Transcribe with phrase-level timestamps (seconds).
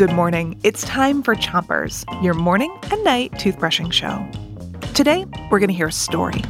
[0.00, 0.58] Good morning.
[0.64, 4.26] It's time for Chompers, your morning and night toothbrushing show.
[4.94, 6.42] Today, we're going to hear a story.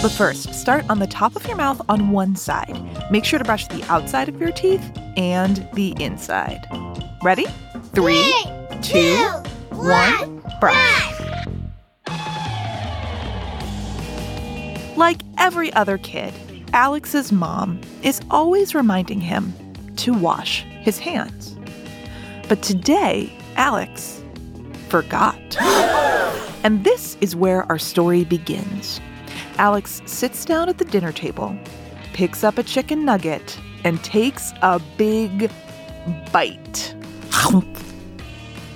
[0.00, 2.80] But first, start on the top of your mouth on one side.
[3.10, 6.64] Make sure to brush the outside of your teeth and the inside.
[7.24, 7.46] Ready?
[7.94, 8.32] Three,
[8.80, 9.16] two,
[9.72, 11.18] one, brush.
[14.96, 16.32] Like every other kid,
[16.72, 19.52] Alex's mom is always reminding him
[19.96, 21.56] to wash his hands.
[22.48, 24.22] But today, Alex
[24.88, 25.56] forgot.
[26.64, 29.00] and this is where our story begins.
[29.58, 31.56] Alex sits down at the dinner table,
[32.12, 35.50] picks up a chicken nugget, and takes a big
[36.32, 36.94] bite.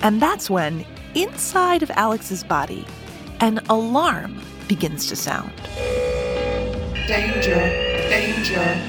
[0.03, 2.87] and that's when, inside of Alex's body,
[3.41, 5.53] an alarm begins to sound.
[7.07, 7.55] Danger,
[8.09, 8.81] danger.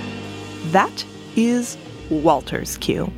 [0.71, 1.05] That
[1.35, 1.77] is
[2.09, 3.11] Walter's cue.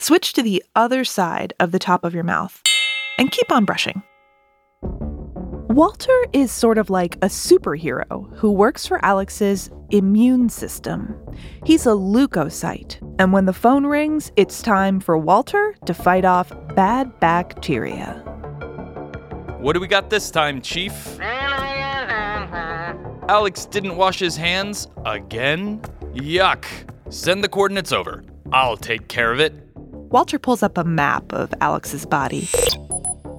[0.00, 2.62] Switch to the other side of the top of your mouth
[3.18, 4.02] and keep on brushing.
[5.68, 11.14] Walter is sort of like a superhero who works for Alex's immune system.
[11.66, 16.50] He's a leukocyte, and when the phone rings, it's time for Walter to fight off
[16.74, 18.22] bad bacteria.
[19.58, 21.20] What do we got this time, Chief?
[23.28, 25.82] Alex didn't wash his hands again?
[26.14, 26.64] Yuck.
[27.10, 28.24] Send the coordinates over.
[28.50, 29.69] I'll take care of it.
[30.10, 32.48] Walter pulls up a map of Alex's body.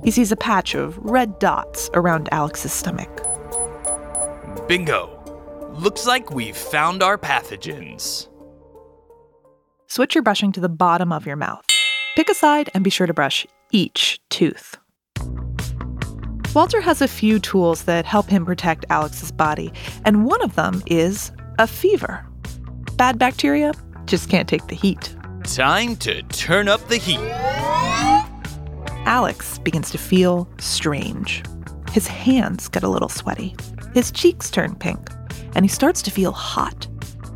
[0.06, 3.10] He sees a patch of red dots around Alex's stomach.
[4.70, 5.18] Bingo.
[5.74, 8.30] Looks like we've found our pathogens.
[9.88, 11.66] Switch your brushing to the bottom of your mouth.
[12.16, 14.78] Pick a side and be sure to brush each tooth.
[16.56, 19.74] Walter has a few tools that help him protect Alex's body,
[20.06, 22.26] and one of them is a fever.
[22.96, 23.74] Bad bacteria
[24.06, 25.16] just can't take the heat.
[25.56, 27.20] Time to turn up the heat.
[29.06, 31.44] Alex begins to feel strange.
[31.92, 33.58] His hands get a little sweaty.
[33.94, 35.10] His cheeks turn pink,
[35.54, 36.88] and he starts to feel hot.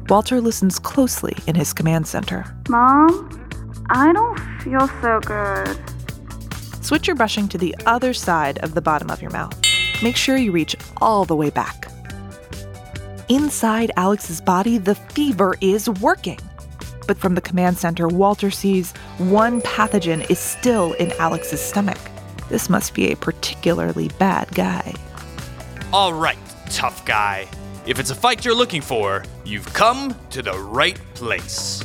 [0.07, 2.45] Walter listens closely in his command center.
[2.69, 3.49] Mom,
[3.89, 5.77] I don't feel so good.
[6.85, 9.61] Switch your brushing to the other side of the bottom of your mouth.
[10.01, 11.91] Make sure you reach all the way back.
[13.27, 16.39] Inside Alex's body, the fever is working.
[17.07, 21.99] But from the command center, Walter sees one pathogen is still in Alex's stomach.
[22.49, 24.93] This must be a particularly bad guy.
[25.91, 26.37] All right,
[26.69, 27.47] tough guy.
[27.85, 31.83] If it's a fight you're looking for, you've come to the right place.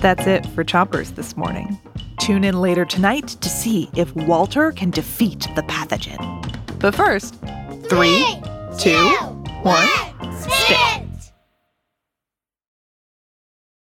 [0.00, 1.78] That's it for Chompers this morning.
[2.18, 6.18] Tune in later tonight to see if Walter can defeat the pathogen.
[6.78, 7.34] But first,
[7.88, 8.24] three,
[8.78, 8.98] two,
[9.62, 10.13] one.